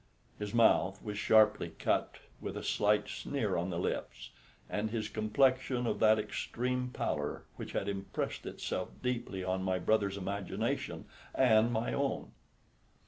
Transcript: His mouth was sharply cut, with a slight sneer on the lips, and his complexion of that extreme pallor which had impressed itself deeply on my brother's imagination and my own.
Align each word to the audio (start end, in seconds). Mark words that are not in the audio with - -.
His 0.39 0.51
mouth 0.51 0.99
was 1.03 1.19
sharply 1.19 1.75
cut, 1.77 2.15
with 2.41 2.57
a 2.57 2.63
slight 2.63 3.07
sneer 3.07 3.55
on 3.55 3.69
the 3.69 3.77
lips, 3.77 4.31
and 4.67 4.89
his 4.89 5.07
complexion 5.07 5.85
of 5.85 5.99
that 5.99 6.17
extreme 6.17 6.89
pallor 6.89 7.43
which 7.55 7.73
had 7.73 7.87
impressed 7.87 8.47
itself 8.47 8.89
deeply 9.03 9.43
on 9.43 9.61
my 9.61 9.77
brother's 9.77 10.17
imagination 10.17 11.05
and 11.35 11.71
my 11.71 11.93
own. 11.93 12.31